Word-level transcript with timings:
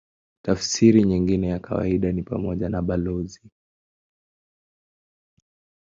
Tafsiri 0.41 1.03
nyingine 1.03 1.47
ya 1.47 1.59
kawaida 1.59 2.11
ni 2.11 2.23
pamoja 2.23 2.69
na 2.69 2.81
balozi. 2.81 3.51